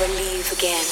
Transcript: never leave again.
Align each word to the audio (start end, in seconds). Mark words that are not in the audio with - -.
never 0.00 0.14
leave 0.14 0.52
again. 0.52 0.84